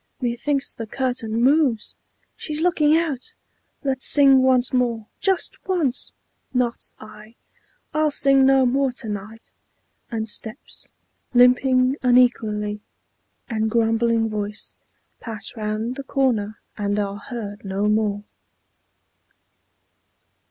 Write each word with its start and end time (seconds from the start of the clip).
_Methinks 0.23 0.73
the 0.73 0.87
curtain 0.87 1.43
moves! 1.43 1.95
She's 2.35 2.59
looking 2.59 2.97
out! 2.97 3.35
Let's 3.83 4.07
sing 4.07 4.41
once 4.41 4.73
more! 4.73 5.05
Just 5.19 5.59
once!" 5.67 6.13
"Not 6.55 6.93
I. 6.99 7.35
I'll 7.93 8.09
sing 8.09 8.43
no 8.43 8.65
more 8.65 8.91
to 8.93 9.07
night!" 9.07 9.53
and 10.09 10.27
steps 10.27 10.91
Limping 11.35 11.97
unequally, 12.01 12.81
and 13.47 13.69
grumbling 13.69 14.27
voice, 14.27 14.73
Pass 15.19 15.55
round 15.55 15.97
the 15.97 16.03
corner, 16.03 16.57
and 16.75 16.97
are 16.97 17.17
heard 17.17 17.63
no 17.63 17.85
more. 17.87 18.23